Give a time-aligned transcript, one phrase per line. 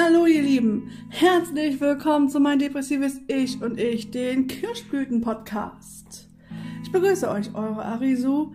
[0.00, 6.28] Hallo ihr Lieben, herzlich willkommen zu mein depressives Ich und ich, den Kirschblüten-Podcast.
[6.84, 8.52] Ich begrüße euch, eure Arisu,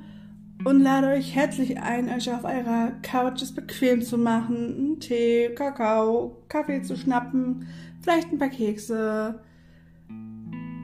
[0.63, 6.45] und lade euch herzlich ein, euch auf eurer Couch bequem zu machen, einen Tee, Kakao,
[6.47, 7.67] Kaffee zu schnappen,
[7.99, 9.41] vielleicht ein paar Kekse.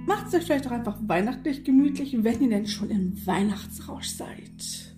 [0.07, 4.94] Macht es euch vielleicht auch einfach weihnachtlich gemütlich, wenn ihr denn schon im Weihnachtsrausch seid.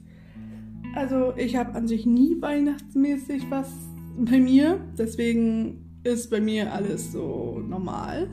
[0.96, 4.79] Also ich habe an sich nie weihnachtsmäßig was bei mir.
[4.97, 8.27] Deswegen ist bei mir alles so normal.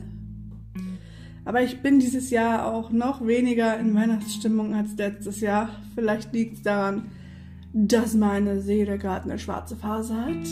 [1.45, 5.69] Aber ich bin dieses Jahr auch noch weniger in Weihnachtsstimmung als letztes Jahr.
[5.95, 7.05] Vielleicht liegt es daran,
[7.73, 10.47] dass meine Seele gerade eine schwarze Phase hat.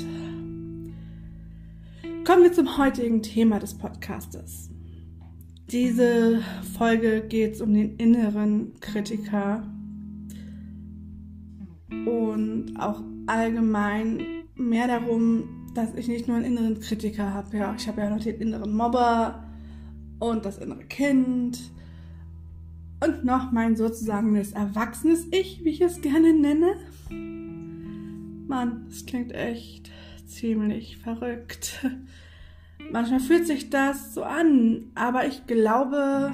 [2.26, 4.70] Kommen wir zum heutigen Thema des Podcastes.
[5.72, 6.42] Diese
[6.78, 9.64] Folge geht um den inneren Kritiker
[11.90, 17.58] und auch allgemein mehr darum, dass ich nicht nur einen inneren Kritiker habe.
[17.58, 19.44] Ja, ich habe ja noch den inneren Mobber
[20.20, 21.60] und das innere Kind
[23.04, 26.76] und noch mein sozusagen das erwachsenes Ich, wie ich es gerne nenne.
[28.48, 29.92] Mann, das klingt echt
[30.26, 31.86] ziemlich verrückt.
[32.92, 36.32] Manchmal fühlt sich das so an, aber ich glaube,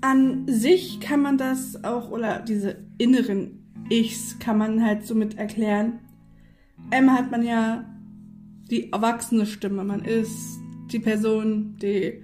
[0.00, 6.00] an sich kann man das auch, oder diese inneren Ichs kann man halt somit erklären.
[6.92, 7.86] Einmal hat man ja
[8.70, 9.82] die erwachsene Stimme.
[9.82, 10.60] Man ist
[10.92, 12.22] die Person, die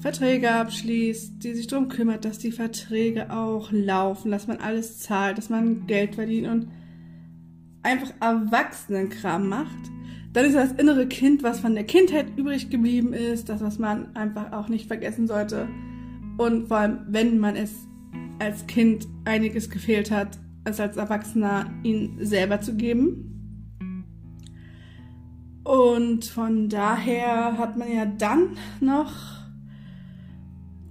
[0.00, 5.38] Verträge abschließt, die sich darum kümmert, dass die Verträge auch laufen, dass man alles zahlt,
[5.38, 6.68] dass man Geld verdient und
[7.82, 9.90] einfach Erwachsenenkram macht.
[10.34, 14.14] Dann ist das innere Kind, was von der Kindheit übrig geblieben ist, das, was man
[14.14, 15.66] einfach auch nicht vergessen sollte.
[16.36, 17.72] Und vor allem, wenn man es
[18.38, 23.37] als Kind einiges gefehlt hat, es als Erwachsener ihn selber zu geben.
[25.68, 29.12] Und von daher hat man ja dann noch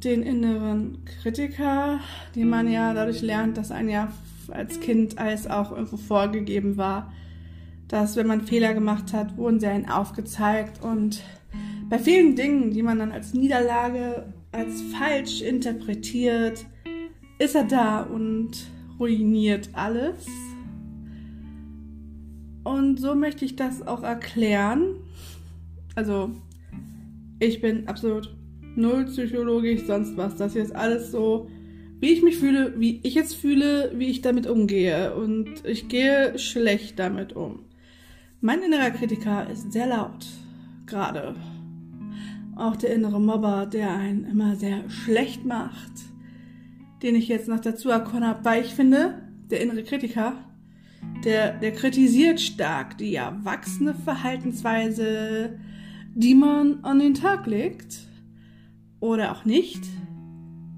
[0.03, 2.00] den inneren Kritiker,
[2.35, 4.12] den man ja dadurch lernt, dass ein ja
[4.50, 7.12] als Kind alles auch irgendwo vorgegeben war,
[7.88, 11.24] dass wenn man Fehler gemacht hat, wurden sie einen aufgezeigt und
[11.90, 16.68] bei vielen Dingen, die man dann als Niederlage, als falsch interpretiert,
[17.40, 18.51] ist er da und
[19.00, 20.28] ruiniert alles.
[22.67, 24.95] Und so möchte ich das auch erklären.
[25.95, 26.31] Also,
[27.39, 28.35] ich bin absolut
[28.75, 30.35] null psychologisch, sonst was.
[30.35, 31.47] Das hier ist alles so,
[32.00, 35.16] wie ich mich fühle, wie ich jetzt fühle, wie ich damit umgehe.
[35.16, 37.59] Und ich gehe schlecht damit um.
[38.41, 40.25] Mein innerer Kritiker ist sehr laut.
[40.85, 41.35] Gerade.
[42.56, 46.07] Auch der innere Mobber, der einen immer sehr schlecht macht
[47.01, 50.33] den ich jetzt noch dazu erkonnen habe, weil ich finde, der innere Kritiker,
[51.24, 55.59] der, der kritisiert stark die erwachsene Verhaltensweise,
[56.13, 58.00] die man an den Tag legt
[59.00, 59.84] oder auch nicht.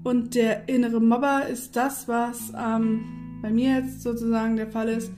[0.02, 5.12] Und der innere Mobber ist das, was ähm, bei mir jetzt sozusagen der Fall ist,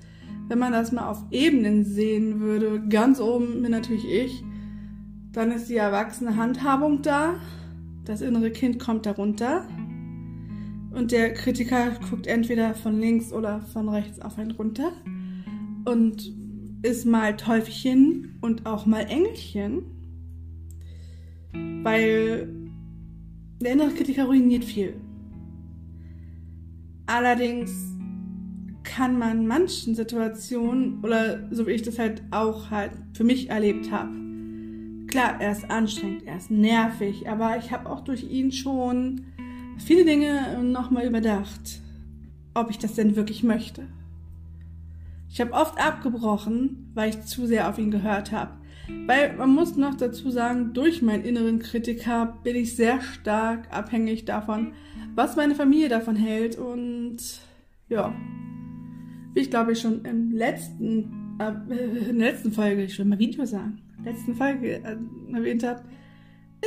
[0.48, 2.82] wenn man das mal auf Ebenen sehen würde.
[2.88, 4.42] Ganz oben bin natürlich ich.
[5.32, 7.36] Dann ist die erwachsene Handhabung da.
[8.04, 9.66] Das innere Kind kommt darunter.
[10.94, 14.92] Und der Kritiker guckt entweder von links oder von rechts auf einen runter
[15.84, 16.32] und
[16.82, 19.82] ist mal Teufelchen und auch mal Engelchen.
[21.82, 22.48] Weil
[23.62, 24.94] der innere Kritiker ruiniert viel.
[27.06, 27.70] Allerdings
[28.82, 33.90] kann man manchen Situationen, oder so wie ich das halt auch halt für mich erlebt
[33.90, 34.12] habe,
[35.06, 39.26] klar, er ist anstrengend, er ist nervig, aber ich habe auch durch ihn schon
[39.82, 41.80] viele Dinge nochmal überdacht,
[42.54, 43.86] ob ich das denn wirklich möchte.
[45.30, 48.52] Ich habe oft abgebrochen, weil ich zu sehr auf ihn gehört habe.
[49.06, 54.24] Weil man muss noch dazu sagen, durch meinen inneren Kritiker bin ich sehr stark abhängig
[54.24, 54.74] davon,
[55.14, 56.58] was meine Familie davon hält.
[56.58, 57.16] Und
[57.88, 58.14] ja,
[59.34, 61.52] wie ich glaube ich schon im letzten, äh,
[62.10, 64.96] in der letzten Folge, ich will mal Video sagen, letzten Folge äh,
[65.32, 65.82] erwähnt habe,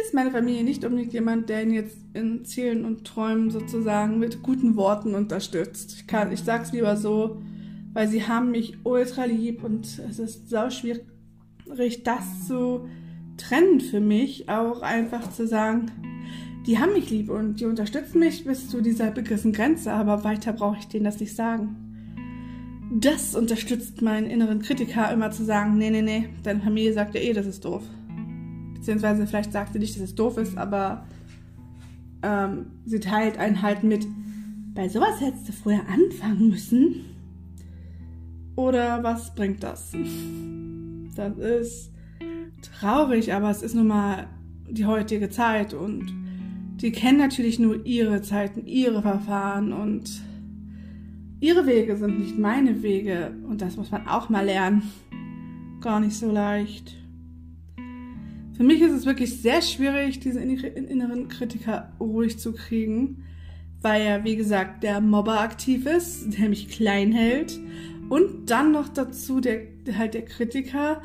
[0.04, 4.44] ist meine Familie nicht unbedingt jemand, der ihn jetzt in Zielen und Träumen sozusagen mit
[4.44, 5.96] guten Worten unterstützt.
[5.98, 7.42] Ich, kann, ich sag's lieber so,
[7.94, 11.06] weil sie haben mich ultra lieb und es ist sau schwierig,
[12.04, 12.88] das zu
[13.38, 15.92] trennen für mich, auch einfach zu sagen,
[16.68, 20.52] die haben mich lieb und die unterstützen mich bis zu dieser begrenzten Grenze, aber weiter
[20.52, 21.78] brauche ich denen das nicht sagen.
[22.92, 27.22] Das unterstützt meinen inneren Kritiker immer zu sagen, nee, nee, nee, deine Familie sagt ja
[27.22, 27.84] eh, das ist doof.
[28.86, 31.08] Beziehungsweise vielleicht sagt sie nicht, dass es doof ist, aber
[32.22, 34.06] ähm, sie teilt einen halt mit,
[34.76, 36.98] bei sowas hättest du früher anfangen müssen.
[38.56, 39.92] Oder was bringt das?
[41.16, 41.94] Das ist
[42.80, 44.28] traurig, aber es ist nun mal
[44.70, 46.14] die heutige Zeit und
[46.80, 50.22] die kennen natürlich nur ihre Zeiten, ihre Verfahren und
[51.40, 54.84] ihre Wege sind nicht meine Wege und das muss man auch mal lernen.
[55.82, 56.96] Gar nicht so leicht.
[58.56, 63.24] Für mich ist es wirklich sehr schwierig, diesen inneren Kritiker ruhig zu kriegen,
[63.82, 67.60] weil er, wie gesagt, der Mobber aktiv ist, der mich klein hält
[68.10, 69.62] und dann noch dazu der,
[69.98, 71.02] halt der Kritiker,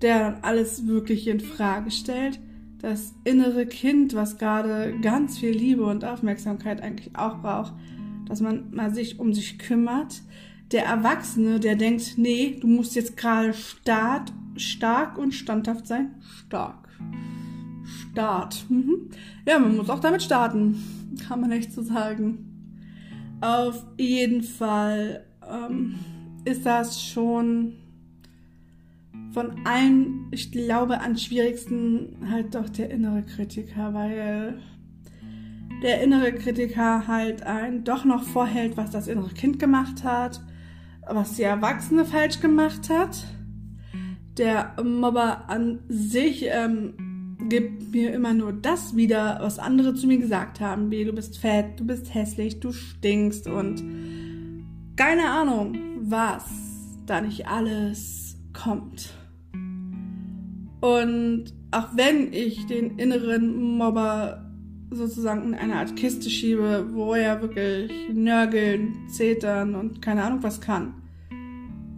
[0.00, 2.38] der alles wirklich in Frage stellt.
[2.78, 7.74] Das innere Kind, was gerade ganz viel Liebe und Aufmerksamkeit eigentlich auch braucht,
[8.28, 10.22] dass man mal sich um sich kümmert.
[10.72, 16.14] Der Erwachsene, der denkt, nee, du musst jetzt gerade stark, stark und standhaft sein.
[16.46, 16.81] Stark.
[17.84, 18.66] Start.
[18.68, 19.10] Mhm.
[19.46, 20.76] Ja, man muss auch damit starten.
[21.28, 22.48] Kann man echt so sagen.
[23.40, 25.94] Auf jeden Fall ähm,
[26.44, 27.74] ist das schon
[29.32, 34.60] von allen, ich glaube, am schwierigsten halt doch der innere Kritiker, weil
[35.82, 40.40] der innere Kritiker halt ein doch noch vorhält, was das innere Kind gemacht hat,
[41.06, 43.24] was die Erwachsene falsch gemacht hat.
[44.38, 50.18] Der Mobber an sich ähm, gibt mir immer nur das wieder, was andere zu mir
[50.18, 50.90] gesagt haben.
[50.90, 53.82] Wie du bist fett, du bist hässlich, du stinkst und
[54.96, 56.44] keine Ahnung, was
[57.06, 59.10] da nicht alles kommt.
[60.80, 64.50] Und auch wenn ich den inneren Mobber
[64.90, 70.60] sozusagen in eine Art Kiste schiebe, wo er wirklich nörgeln, zetern und keine Ahnung was
[70.60, 71.01] kann,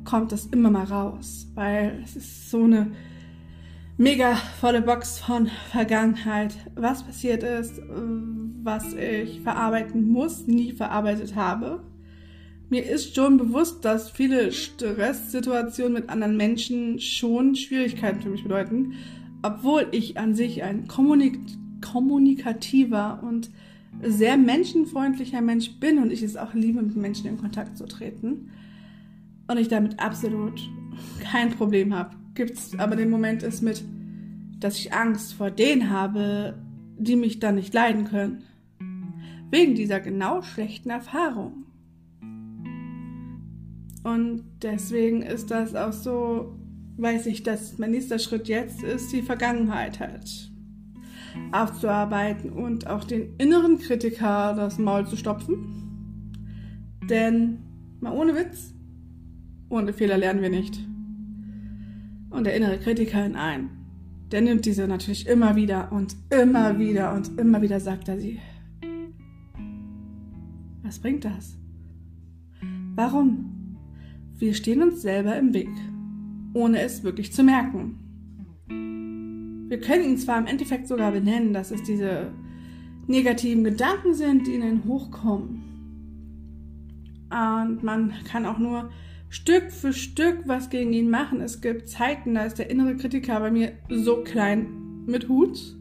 [0.05, 2.93] kommt das immer mal raus, weil es ist so eine
[3.97, 7.81] mega volle Box von Vergangenheit, was passiert ist,
[8.63, 11.81] was ich verarbeiten muss, nie verarbeitet habe
[12.71, 18.95] mir ist schon bewusst, dass viele Stresssituationen mit anderen Menschen schon Schwierigkeiten für mich bedeuten,
[19.43, 21.39] obwohl ich an sich ein kommunik
[21.81, 23.51] kommunikativer und
[24.03, 28.51] sehr menschenfreundlicher Mensch bin und ich es auch liebe, mit Menschen in Kontakt zu treten.
[29.47, 30.61] Und ich damit absolut
[31.21, 32.17] kein Problem habe.
[32.35, 33.85] Gibt es aber den Moment ist mit,
[34.59, 36.59] dass ich Angst vor denen habe,
[36.97, 38.43] die mich dann nicht leiden können.
[39.51, 41.65] Wegen dieser genau schlechten Erfahrung.
[44.03, 46.59] Und deswegen ist das auch so,
[46.99, 50.51] weiß ich, dass mein nächster Schritt jetzt ist, die Vergangenheit halt
[51.53, 56.31] aufzuarbeiten und auch den inneren Kritiker das Maul zu stopfen.
[57.09, 57.59] Denn,
[58.01, 58.74] mal ohne Witz,
[59.75, 60.79] ohne Fehler lernen wir nicht.
[62.31, 63.71] Und der innere Kritiker in ein,
[64.31, 68.41] der nimmt diese natürlich immer wieder und immer wieder und immer wieder sagt er sie.
[70.83, 71.59] Was bringt das?
[72.95, 73.77] Warum?
[74.39, 75.71] Wir stehen uns selber im Weg,
[76.53, 77.99] ohne es wirklich zu merken.
[79.69, 82.33] Wir können ihn zwar im Endeffekt sogar benennen, dass es diese
[83.09, 85.63] negativen Gedanken sind, die in ihn hochkommen.
[87.31, 88.91] Und man kann auch nur
[89.35, 91.41] Stück für Stück was gegen ihn machen.
[91.41, 95.77] Es gibt Zeiten, da ist der innere Kritiker bei mir so klein mit Hut.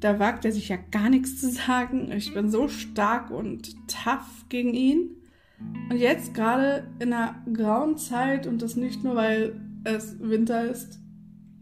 [0.00, 2.10] Da wagt er sich ja gar nichts zu sagen.
[2.10, 5.10] Ich bin so stark und tough gegen ihn.
[5.90, 10.98] Und jetzt gerade in einer grauen Zeit und das nicht nur, weil es Winter ist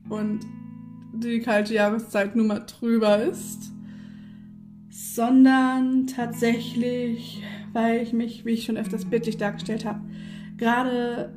[0.08, 0.40] und
[1.12, 3.72] die kalte Jahreszeit nun mal drüber ist,
[4.88, 7.42] sondern tatsächlich,
[7.74, 10.00] weil ich mich, wie ich schon öfters bildlich dargestellt habe,
[10.60, 11.32] gerade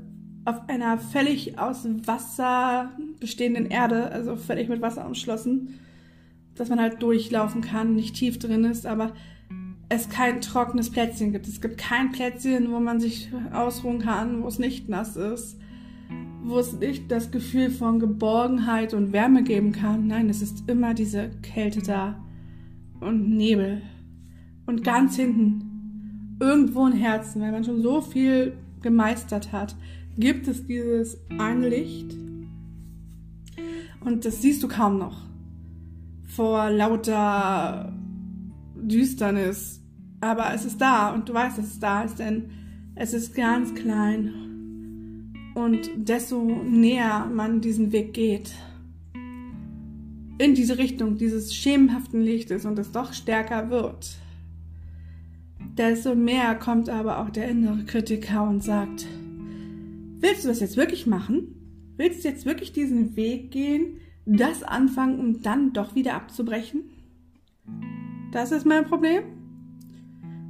[0.45, 5.79] auf einer völlig aus Wasser bestehenden Erde, also völlig mit Wasser umschlossen,
[6.55, 9.13] dass man halt durchlaufen kann, nicht tief drin ist, aber
[9.89, 11.47] es kein trockenes Plätzchen gibt.
[11.47, 15.57] Es gibt kein Plätzchen, wo man sich ausruhen kann, wo es nicht nass ist,
[16.43, 20.07] wo es nicht das Gefühl von Geborgenheit und Wärme geben kann.
[20.07, 22.21] Nein, es ist immer diese Kälte da
[22.99, 23.81] und Nebel.
[24.65, 28.53] Und ganz hinten, irgendwo im Herzen, weil man schon so viel
[28.83, 29.75] gemeistert hat,
[30.17, 32.15] gibt es dieses ein Licht.
[34.01, 35.21] Und das siehst du kaum noch.
[36.27, 37.91] Vor lauter
[38.75, 39.83] Düsternis
[40.23, 42.49] aber es ist da und du weißt, dass es da ist, denn
[42.95, 44.33] es ist ganz klein.
[45.53, 48.55] Und desto näher man diesen Weg geht,
[50.37, 54.15] in diese Richtung dieses schemenhaften Lichtes und es doch stärker wird,
[55.77, 59.05] desto mehr kommt aber auch der innere Kritiker und sagt,
[60.19, 61.55] willst du das jetzt wirklich machen?
[61.97, 66.83] Willst du jetzt wirklich diesen Weg gehen, das anfangen, um dann doch wieder abzubrechen?
[68.31, 69.23] Das ist mein Problem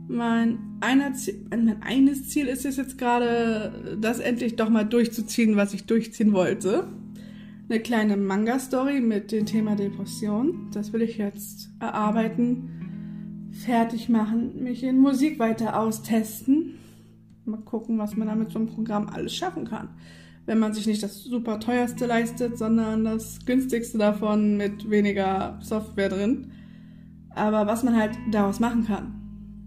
[0.08, 1.12] mein einer,
[1.50, 6.34] mein eines Ziel ist es jetzt gerade, das endlich doch mal durchzuziehen, was ich durchziehen
[6.34, 6.88] wollte.
[7.70, 10.68] Eine kleine Manga-Story mit dem Thema Depression.
[10.74, 12.83] Das will ich jetzt erarbeiten,
[13.64, 16.76] fertig machen, mich in Musik weiter austesten.
[17.46, 19.90] Mal gucken, was man da mit so einem Programm alles schaffen kann.
[20.46, 26.10] Wenn man sich nicht das super teuerste leistet, sondern das günstigste davon mit weniger Software
[26.10, 26.52] drin.
[27.30, 29.24] Aber was man halt daraus machen kann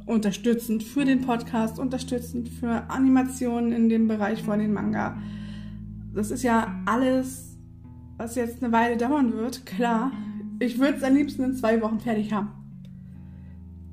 [0.06, 5.18] unterstützend für den Podcast, unterstützend für Animationen in dem Bereich von den Manga.
[6.14, 7.58] Das ist ja alles,
[8.16, 10.12] was jetzt eine Weile dauern wird, klar.
[10.60, 12.48] Ich würde es am liebsten in zwei Wochen fertig haben.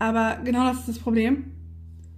[0.03, 1.45] Aber genau das ist das Problem.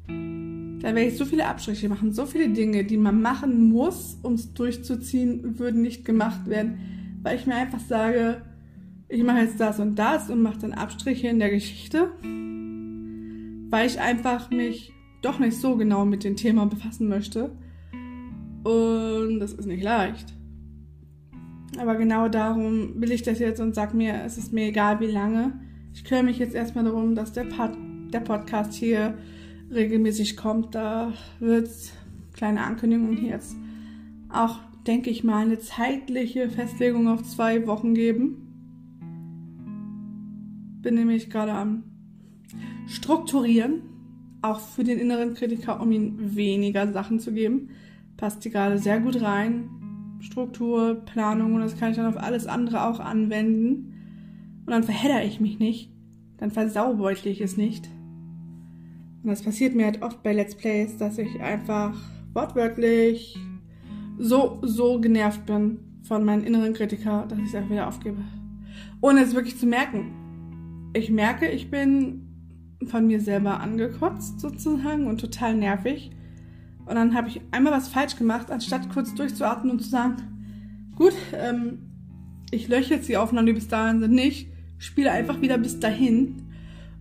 [0.08, 4.34] Da werde ich so viele Abstriche machen, so viele Dinge, die man machen muss, um
[4.34, 6.80] es durchzuziehen, würden nicht gemacht werden,
[7.22, 8.42] weil ich mir einfach sage,
[9.10, 12.12] ich mache jetzt das und das und mache dann Abstriche in der Geschichte
[13.76, 17.52] weil ich einfach mich doch nicht so genau mit dem Thema befassen möchte.
[18.64, 20.34] Und das ist nicht leicht.
[21.78, 25.08] Aber genau darum will ich das jetzt und sag mir, es ist mir egal wie
[25.08, 25.60] lange.
[25.96, 27.72] Ich kümmere mich jetzt erstmal darum, dass der, Pod
[28.14, 29.18] der Podcast hier
[29.72, 30.76] regelmäßig kommt.
[30.76, 31.94] Da wird es
[32.34, 33.56] kleine Ankündigungen hier jetzt
[34.30, 38.42] auch, denke ich mal, eine zeitliche Festlegung auf zwei Wochen geben.
[40.82, 41.84] Bin nämlich gerade am
[42.88, 43.82] strukturieren,
[44.42, 47.70] auch für den inneren Kritiker, um ihm weniger Sachen zu geben.
[48.18, 49.70] Passt hier gerade sehr gut rein.
[50.20, 53.95] Struktur, Planung und das kann ich dann auf alles andere auch anwenden.
[54.66, 55.92] Und dann verhedder ich mich nicht.
[56.38, 57.90] Dann versaubeutle ich es nicht.
[59.24, 61.96] Und das passiert mir halt oft bei Let's Plays, dass ich einfach
[62.34, 63.38] wortwörtlich
[64.18, 68.18] so, so genervt bin von meinem inneren Kritiker, dass ich es einfach wieder aufgebe.
[69.02, 70.92] Ohne es wirklich zu merken.
[70.94, 72.26] Ich merke, ich bin
[72.86, 76.12] von mir selber angekotzt sozusagen und total nervig.
[76.86, 80.18] Und dann habe ich einmal was falsch gemacht, anstatt kurz durchzuatmen und zu sagen,
[80.96, 81.80] gut, ähm,
[82.52, 86.44] ich lösche jetzt die Aufnahmen, die bis dahin sind, nicht, spiele einfach wieder bis dahin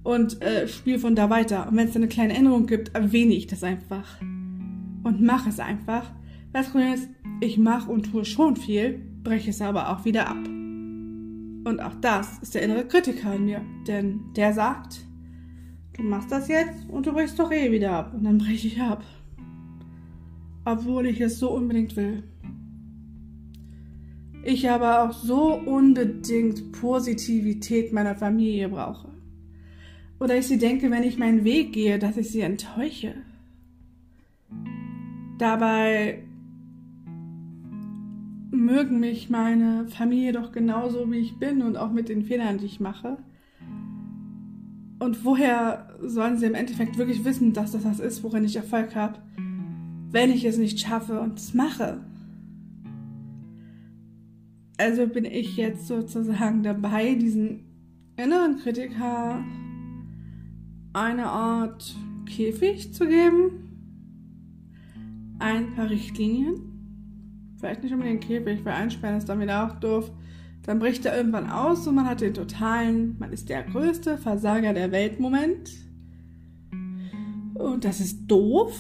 [0.03, 1.69] und äh, spiele von da weiter.
[1.69, 6.11] Und wenn es eine kleine Änderung gibt, erwähne ich das einfach und mache es einfach.
[6.53, 7.09] Das Problem ist,
[7.41, 10.45] ich mache und tue schon viel, breche es aber auch wieder ab.
[11.67, 15.01] Und auch das ist der innere Kritiker in mir, denn der sagt,
[15.97, 18.13] du machst das jetzt und du brichst doch eh wieder ab.
[18.15, 19.03] Und dann breche ich ab.
[20.67, 22.23] Obwohl ich es so unbedingt will.
[24.47, 29.09] Ich aber auch so unbedingt Positivität meiner Familie brauche.
[30.21, 33.15] Oder ich sie denke, wenn ich meinen Weg gehe, dass ich sie enttäusche.
[35.39, 36.25] Dabei
[38.51, 42.67] mögen mich meine Familie doch genauso, wie ich bin und auch mit den Fehlern, die
[42.67, 43.17] ich mache.
[44.99, 48.95] Und woher sollen sie im Endeffekt wirklich wissen, dass das das ist, worin ich Erfolg
[48.95, 49.19] habe,
[50.11, 52.01] wenn ich es nicht schaffe und es mache?
[54.77, 57.65] Also bin ich jetzt sozusagen dabei, diesen
[58.17, 59.45] inneren Kritiker
[60.93, 61.95] eine Art
[62.27, 63.51] Käfig zu geben,
[65.39, 66.57] ein paar Richtlinien,
[67.59, 70.11] vielleicht nicht unbedingt Käfig, weil einsperren ist dann wieder auch doof,
[70.63, 74.73] dann bricht er irgendwann aus und man hat den totalen, man ist der größte Versager
[74.73, 75.71] der Welt Moment.
[77.55, 78.75] Und das ist doof.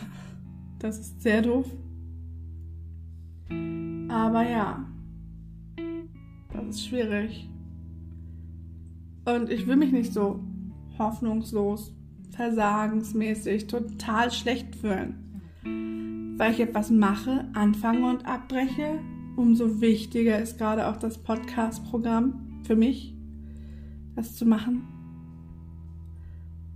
[0.78, 1.66] das ist sehr doof.
[4.08, 4.86] Aber ja,
[6.68, 7.48] ist schwierig.
[9.24, 10.40] Und ich will mich nicht so
[10.98, 11.94] hoffnungslos,
[12.30, 16.36] versagensmäßig, total schlecht fühlen.
[16.36, 19.00] Weil ich etwas mache, anfange und abbreche
[19.36, 23.14] umso wichtiger ist gerade auch das Podcast-Programm für mich,
[24.14, 24.88] das zu machen.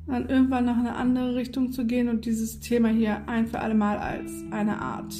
[0.06, 3.60] Dann irgendwann noch in eine andere Richtung zu gehen und dieses Thema hier ein für
[3.60, 5.14] alle Mal als eine Art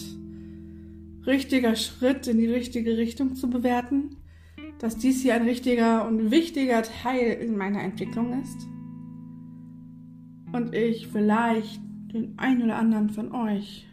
[1.27, 4.17] richtiger Schritt in die richtige Richtung zu bewerten,
[4.79, 8.67] dass dies hier ein richtiger und wichtiger Teil in meiner Entwicklung ist.
[10.53, 11.81] Und ich vielleicht
[12.13, 13.87] den einen oder anderen von euch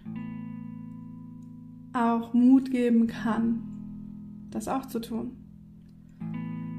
[1.94, 3.62] auch Mut geben kann,
[4.52, 5.32] das auch zu tun.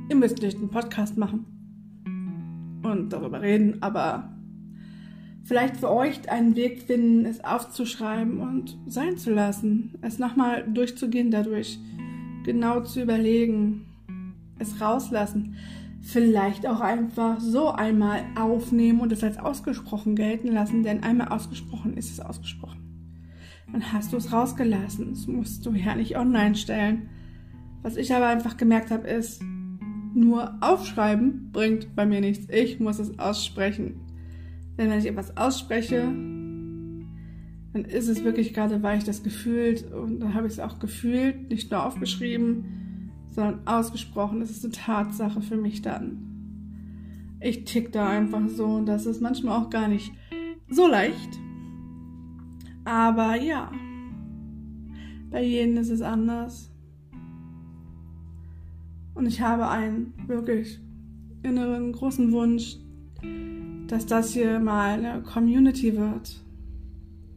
[0.09, 1.47] Ihr müsst nicht einen Podcast machen
[2.83, 4.37] und darüber reden, aber
[5.45, 11.31] vielleicht für euch einen Weg finden, es aufzuschreiben und sein zu lassen, es nochmal durchzugehen
[11.31, 11.79] dadurch,
[12.45, 13.86] genau zu überlegen,
[14.59, 15.57] es rauslassen,
[16.01, 21.97] vielleicht auch einfach so einmal aufnehmen und es als ausgesprochen gelten lassen, denn einmal ausgesprochen
[21.97, 22.87] ist es ausgesprochen
[23.73, 25.11] dann hast du es rausgelassen.
[25.11, 27.09] Das musst du ja nicht online stellen.
[27.83, 29.43] Was ich aber einfach gemerkt habe, ist,
[30.15, 32.47] nur aufschreiben bringt bei mir nichts.
[32.51, 34.01] Ich muss es aussprechen.
[34.79, 36.01] Denn wenn ich etwas ausspreche,
[37.73, 40.79] dann ist es wirklich gerade, weil ich das gefühlt und dann habe ich es auch
[40.79, 42.65] gefühlt, nicht nur aufgeschrieben,
[43.37, 44.41] sondern ausgesprochen.
[44.41, 47.37] Das ist eine Tatsache für mich dann.
[47.39, 50.11] Ich tick da einfach so und das ist manchmal auch gar nicht
[50.69, 51.39] so leicht.
[52.85, 53.71] Aber ja,
[55.31, 56.73] bei jedem ist es anders.
[59.15, 60.81] Und ich habe einen wirklich
[61.43, 62.79] inneren großen Wunsch,
[63.87, 66.43] dass das hier mal eine Community wird,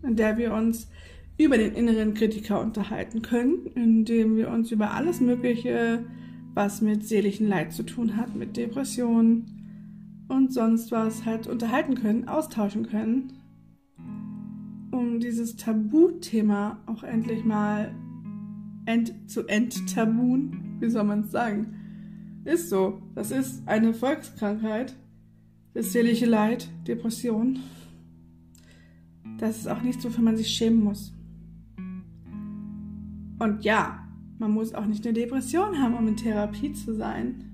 [0.03, 0.89] in der wir uns
[1.39, 6.05] über den inneren Kritiker unterhalten können, indem wir uns über alles Mögliche,
[6.53, 12.27] was mit seelichen Leid zu tun hat, mit Depressionen und sonst was halt unterhalten können,
[12.27, 13.31] austauschen können,
[14.91, 17.95] um dieses Tabuthema auch endlich mal
[18.85, 21.73] ent zu enttabun, wie soll man es sagen?
[22.43, 23.01] Ist so.
[23.15, 24.93] Das ist eine Volkskrankheit.
[25.73, 27.59] Das seelische Leid, Depression.
[29.37, 31.13] Das ist auch nichts, wofür man sich schämen muss.
[33.39, 34.05] Und ja,
[34.37, 37.45] man muss auch nicht eine Depression haben, um in Therapie zu sein.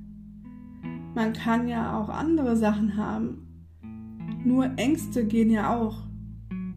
[1.16, 3.48] Man kann ja auch andere Sachen haben.
[4.44, 6.04] Nur Ängste gehen ja auch.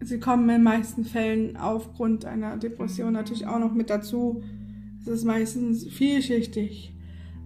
[0.01, 4.41] Sie kommen in den meisten Fällen aufgrund einer Depression natürlich auch noch mit dazu.
[5.01, 6.95] Es ist meistens vielschichtig.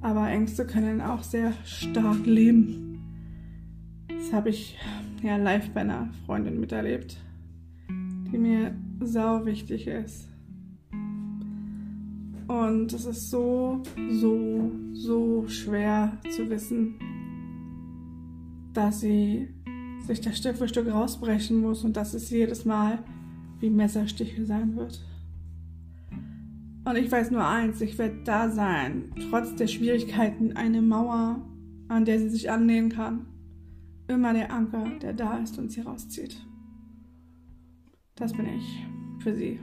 [0.02, 3.00] Aber Ängste können auch sehr stark leben.
[4.10, 4.78] Das habe ich
[5.24, 7.18] ja live bei einer Freundin miterlebt,
[7.90, 10.33] die mir sau wichtig ist.
[12.48, 17.00] Und es ist so, so, so schwer zu wissen,
[18.74, 19.48] dass sie
[20.06, 23.00] sich da Stück für Stück rausbrechen muss und dass es jedes Mal
[23.60, 25.00] wie Messerstiche sein wird.
[26.86, 31.42] Und ich weiß nur eins, ich werde da sein, trotz der Schwierigkeiten, eine Mauer,
[31.88, 33.26] an der sie sich annähen kann.
[34.10, 36.46] Immer der Anker, der da ist und sie rauszieht.
[38.16, 38.86] Das bin ich
[39.24, 39.60] für sie.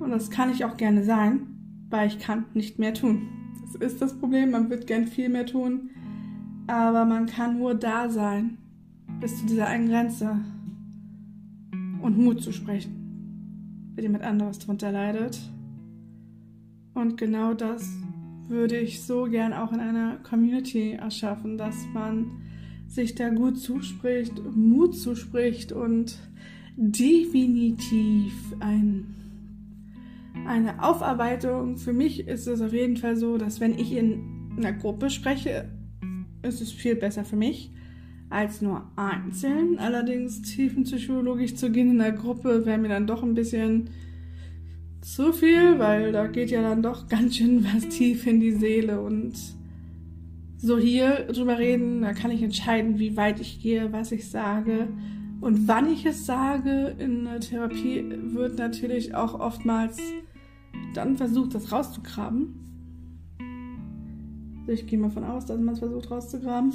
[0.00, 3.28] Und das kann ich auch gerne sein, weil ich kann nicht mehr tun.
[3.62, 5.90] Das ist das Problem, man wird gern viel mehr tun,
[6.66, 8.58] aber man kann nur da sein,
[9.20, 10.40] bis zu dieser einen Grenze
[12.02, 13.00] und Mut zu sprechen
[14.00, 15.38] wenn jemand anderes darunter leidet.
[16.94, 17.86] Und genau das
[18.48, 22.30] würde ich so gern auch in einer Community erschaffen, dass man
[22.86, 26.18] sich da gut zuspricht, Mut zuspricht und
[26.76, 29.14] definitiv ein,
[30.46, 31.76] eine Aufarbeitung.
[31.76, 35.68] Für mich ist es auf jeden Fall so, dass wenn ich in einer Gruppe spreche,
[36.42, 37.72] ist es viel besser für mich
[38.30, 39.78] als nur einzeln.
[39.78, 43.90] Allerdings tiefenpsychologisch zu gehen in der Gruppe wäre mir dann doch ein bisschen
[45.00, 49.00] zu viel, weil da geht ja dann doch ganz schön was tief in die Seele
[49.00, 49.34] und
[50.62, 54.88] so hier drüber reden, da kann ich entscheiden, wie weit ich gehe, was ich sage
[55.40, 56.94] und wann ich es sage.
[56.98, 59.98] In der Therapie wird natürlich auch oftmals
[60.94, 62.54] dann versucht, das rauszugraben.
[64.66, 66.72] Ich gehe mal von aus, dass man es versucht rauszugraben.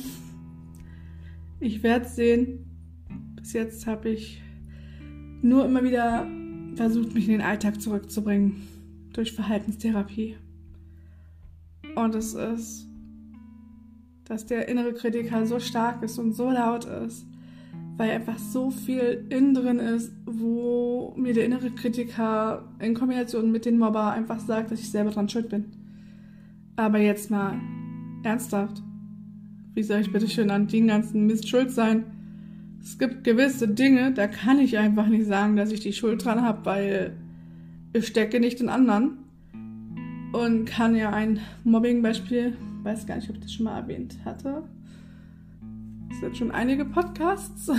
[1.59, 2.65] Ich werde es sehen.
[3.35, 4.41] Bis jetzt habe ich
[5.41, 6.27] nur immer wieder
[6.75, 8.67] versucht, mich in den Alltag zurückzubringen.
[9.13, 10.35] Durch Verhaltenstherapie.
[11.95, 12.87] Und es ist,
[14.25, 17.25] dass der innere Kritiker so stark ist und so laut ist,
[17.97, 23.65] weil einfach so viel innen drin ist, wo mir der innere Kritiker in Kombination mit
[23.65, 25.65] den Mobber einfach sagt, dass ich selber dran schuld bin.
[26.75, 27.59] Aber jetzt mal
[28.23, 28.81] ernsthaft.
[29.73, 32.03] Wie soll ich bitte schön an den ganzen Mist schuld sein?
[32.81, 36.41] Es gibt gewisse Dinge, da kann ich einfach nicht sagen, dass ich die Schuld dran
[36.41, 37.17] habe, weil
[37.93, 39.19] ich stecke nicht in anderen.
[40.33, 44.63] Und kann ja ein Mobbing-Beispiel, weiß gar nicht, ob ich das schon mal erwähnt hatte.
[46.11, 47.71] Es sind schon einige Podcasts.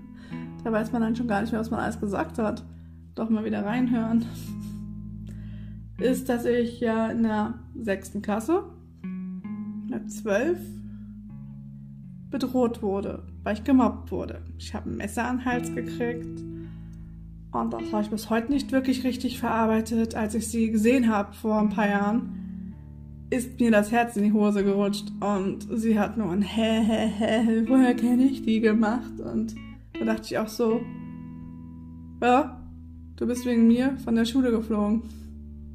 [0.64, 2.64] da weiß man dann schon gar nicht mehr, was man alles gesagt hat.
[3.14, 4.24] Doch mal wieder reinhören.
[5.98, 8.64] Ist, dass ich ja in der sechsten Klasse,
[9.02, 10.58] in zwölf,
[12.30, 14.42] bedroht wurde, weil ich gemobbt wurde.
[14.58, 16.40] Ich habe ein Messer an den Hals gekriegt
[17.52, 20.14] und das habe ich bis heute nicht wirklich richtig verarbeitet.
[20.14, 22.39] Als ich sie gesehen habe vor ein paar Jahren,
[23.30, 27.06] ist mir das Herz in die Hose gerutscht und sie hat nur ein Hä, hä,
[27.16, 29.20] hä, woher kenne ich die gemacht?
[29.20, 29.54] Und
[29.98, 30.80] da dachte ich auch so,
[32.20, 32.60] ja,
[33.16, 35.02] du bist wegen mir von der Schule geflogen.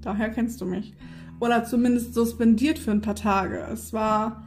[0.02, 0.94] Daher kennst du mich.
[1.40, 3.66] Oder zumindest suspendiert für ein paar Tage.
[3.72, 4.44] Es war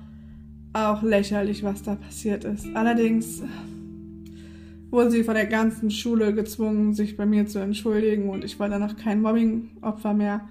[0.74, 2.66] auch lächerlich, was da passiert ist.
[2.74, 3.42] Allerdings
[4.90, 8.68] wurde sie von der ganzen Schule gezwungen, sich bei mir zu entschuldigen und ich war
[8.68, 10.48] danach kein Mobbing-Opfer mehr.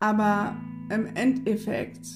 [0.00, 0.56] Aber
[0.90, 2.06] im Endeffekt,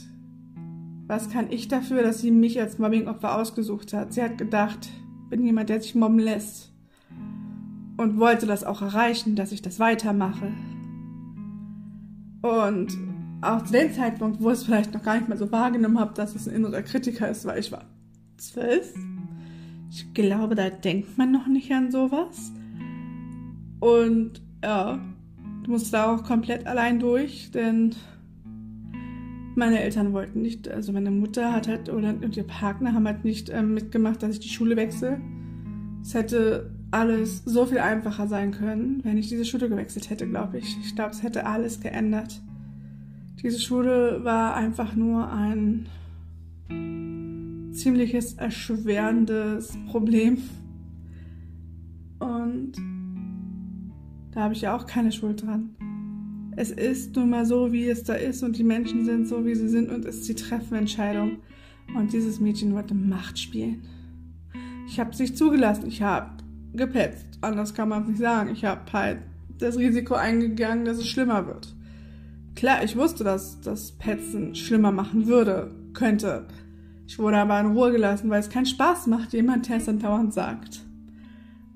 [1.07, 4.13] was kann ich dafür, dass sie mich als Mobbing-Opfer ausgesucht hat?
[4.13, 4.89] Sie hat gedacht,
[5.31, 6.73] bin jemand, der sich mobben lässt.
[7.97, 10.53] Und wollte das auch erreichen, dass ich das weitermache.
[12.43, 12.97] Und
[13.43, 16.15] auch zu dem Zeitpunkt, wo ich es vielleicht noch gar nicht mal so wahrgenommen habe,
[16.15, 17.85] dass es ein innerer Kritiker ist, weil ich war
[18.37, 18.95] zwölf.
[19.91, 22.53] Ich glaube, da denkt man noch nicht an sowas.
[23.81, 25.01] Und ja,
[25.63, 27.95] du musst da auch komplett allein durch, denn
[29.55, 33.25] meine Eltern wollten nicht, also meine Mutter hat halt oder und ihr Partner haben halt
[33.25, 35.21] nicht ähm, mitgemacht, dass ich die Schule wechsle.
[36.03, 40.59] Es hätte alles so viel einfacher sein können, wenn ich diese Schule gewechselt hätte, glaube
[40.59, 40.77] ich.
[40.85, 42.41] Ich glaube, es hätte alles geändert.
[43.43, 45.87] Diese Schule war einfach nur ein
[47.73, 50.39] ziemliches erschwerendes Problem.
[52.19, 52.73] Und
[54.33, 55.77] da habe ich ja auch keine Schuld dran.
[56.57, 59.55] Es ist nun mal so, wie es da ist und die Menschen sind so, wie
[59.55, 61.39] sie sind und es ist die Treffenentscheidung.
[61.97, 63.83] Und dieses Mädchen wollte Macht spielen.
[64.87, 65.87] Ich habe es nicht zugelassen.
[65.87, 66.31] Ich habe
[66.73, 67.27] gepetzt.
[67.41, 68.51] Anders kann man es nicht sagen.
[68.51, 69.19] Ich habe halt
[69.59, 71.75] das Risiko eingegangen, dass es schlimmer wird.
[72.55, 76.47] Klar, ich wusste, dass das Petzen schlimmer machen würde, könnte.
[77.07, 79.99] Ich wurde aber in Ruhe gelassen, weil es keinen Spaß macht, jemand, der es dann
[79.99, 80.83] dauernd sagt.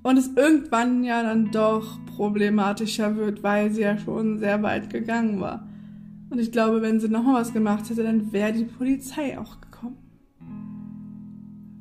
[0.06, 5.40] Und es irgendwann ja dann doch problematischer wird, weil sie ja schon sehr weit gegangen
[5.40, 5.68] war.
[6.30, 9.96] Und ich glaube, wenn sie nochmal was gemacht hätte, dann wäre die Polizei auch gekommen.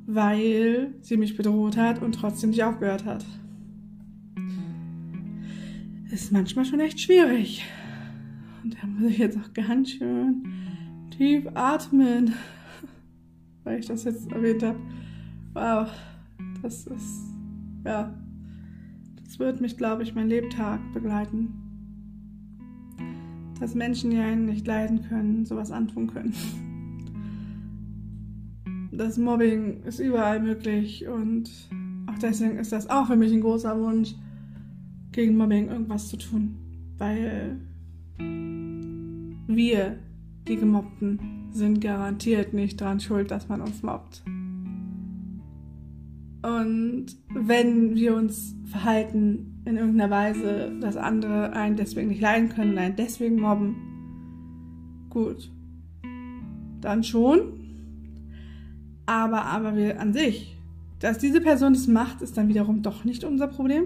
[0.07, 3.23] Weil sie mich bedroht hat und trotzdem nicht aufgehört hat.
[6.09, 7.63] Ist manchmal schon echt schwierig.
[8.63, 10.45] Und da muss ich jetzt auch ganz schön
[11.15, 12.33] tief atmen,
[13.63, 14.79] weil ich das jetzt erwähnt habe.
[15.53, 15.89] Wow,
[16.63, 17.34] das ist,
[17.85, 18.13] ja,
[19.23, 21.53] das wird mich, glaube ich, mein Lebtag begleiten.
[23.59, 26.33] Dass Menschen, die einen nicht leiden können, sowas antun können.
[28.91, 31.49] Das Mobbing ist überall möglich und
[32.07, 34.15] auch deswegen ist das auch für mich ein großer Wunsch,
[35.11, 36.55] gegen Mobbing irgendwas zu tun.
[36.97, 37.59] Weil
[39.47, 39.99] wir,
[40.47, 41.19] die Gemobbten,
[41.51, 44.23] sind garantiert nicht daran schuld, dass man uns mobbt.
[46.45, 52.73] Und wenn wir uns verhalten in irgendeiner Weise, dass andere einen deswegen nicht leiden können
[52.73, 53.75] und einen deswegen mobben,
[55.09, 55.49] gut,
[56.81, 57.39] dann schon.
[59.07, 60.55] Aber, aber wir an sich,
[60.99, 63.85] dass diese Person es macht, ist dann wiederum doch nicht unser Problem.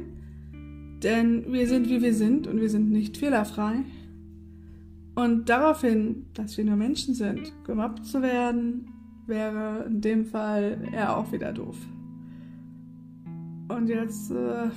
[1.02, 3.86] Denn wir sind, wie wir sind und wir sind nicht fehlerfrei.
[5.15, 8.89] Und daraufhin, dass wir nur Menschen sind, gemobbt zu werden,
[9.28, 11.78] wäre in dem Fall eher auch wieder doof.
[13.69, 14.69] Und jetzt äh,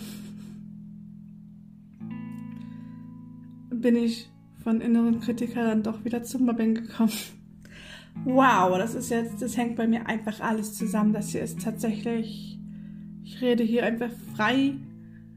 [3.70, 4.31] bin ich
[4.62, 7.12] von inneren Kritikern dann doch wieder zum Mobbing gekommen.
[8.24, 11.12] Wow, das ist jetzt, das hängt bei mir einfach alles zusammen.
[11.12, 12.61] Das hier ist tatsächlich,
[13.24, 14.74] ich rede hier einfach frei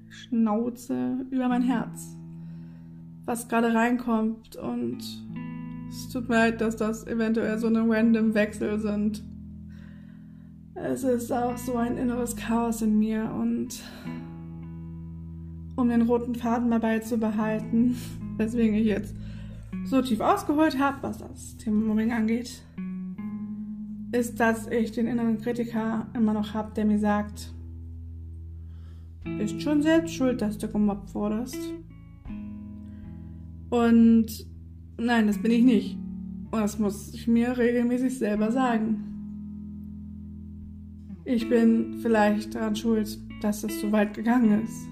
[0.10, 2.16] Schnauze über mein Herz
[3.26, 4.56] was gerade reinkommt.
[4.56, 5.00] Und
[5.90, 9.24] es tut mir leid, dass das eventuell so eine random Wechsel sind.
[10.78, 13.82] Es ist auch so ein inneres Chaos in mir und
[15.78, 17.96] um den roten Faden mal beizubehalten,
[18.38, 19.16] weswegen ich jetzt
[19.86, 22.62] so tief ausgeholt habe, was das Thema Mobbing angeht,
[24.12, 27.54] ist, dass ich den inneren Kritiker immer noch habe, der mir sagt,
[29.24, 31.58] bist schon selbst schuld, dass du gemobbt wurdest.
[33.70, 34.28] Und
[34.98, 35.98] nein, das bin ich nicht.
[36.52, 39.15] Und das muss ich mir regelmäßig selber sagen.
[41.26, 44.88] Ich bin vielleicht daran schuld, dass es so weit gegangen ist.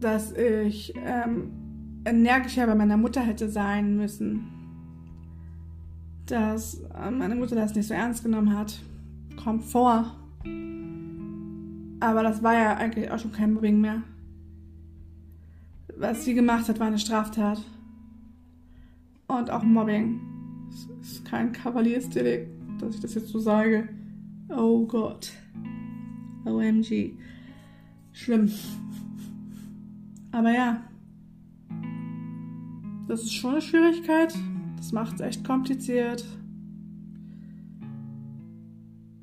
[0.00, 1.50] Dass ich ähm,
[2.04, 4.46] energischer bei meiner Mutter hätte sein müssen.
[6.26, 8.78] Dass äh, meine Mutter das nicht so ernst genommen hat.
[9.42, 10.16] Kommt vor.
[12.00, 14.02] Aber das war ja eigentlich auch schon kein Mobbing mehr
[16.00, 17.62] was sie gemacht hat, war eine Straftat.
[19.28, 20.20] Und auch Mobbing.
[20.70, 23.88] Es ist kein Kavaliersdelikt, dass ich das jetzt so sage.
[24.50, 25.32] Oh Gott.
[26.44, 27.14] OMG.
[28.12, 28.50] Schlimm.
[30.32, 30.82] Aber ja.
[33.08, 34.34] Das ist schon eine Schwierigkeit.
[34.76, 36.24] Das macht es echt kompliziert.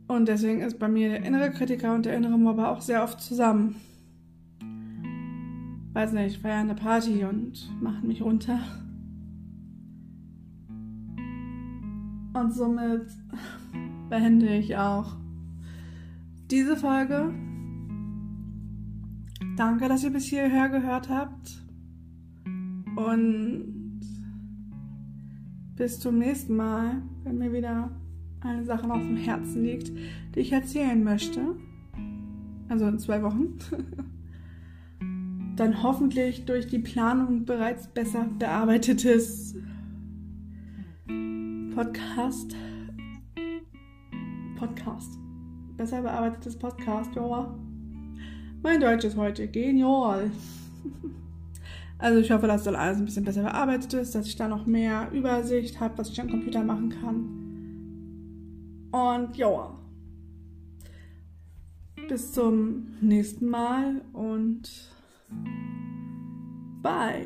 [0.08, 3.20] Und deswegen ist bei mir der innere Kritiker und der innere Mobber auch sehr oft
[3.20, 3.76] zusammen
[5.98, 8.60] weiß nicht, feiern eine Party und machen mich runter.
[12.34, 13.08] Und somit
[14.10, 15.15] beende ich auch
[16.50, 17.34] diese Folge.
[19.58, 21.63] Danke, dass ihr bis hierher gehört habt.
[22.96, 24.00] Und
[25.76, 27.91] bis zum nächsten Mal, wenn mir wieder
[28.41, 29.91] eine Sache auf dem Herzen liegt,
[30.36, 31.56] die ich erzählen möchte.
[32.70, 33.58] also in zwei Wochen.
[35.56, 39.56] Dann hoffentlich durch die Planung bereits besser bearbeitetes
[41.74, 42.56] Podcast.
[44.58, 45.17] Podcast.
[45.78, 47.56] Besser bearbeitetes Podcast, ja.
[48.63, 50.32] Mein Deutsch ist heute genial.
[52.00, 54.67] Also ich hoffe, dass das alles ein bisschen besser bearbeitet ist, dass ich da noch
[54.67, 57.48] mehr Übersicht habe, was ich am Computer machen kann.
[58.91, 59.76] Und ja.
[62.08, 64.70] Bis zum nächsten Mal und
[66.84, 67.26] bye.